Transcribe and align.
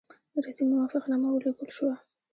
رسمي 0.45 0.69
موافقتنامه 0.77 1.27
ولیکل 1.31 1.69
شوه. 1.77 1.93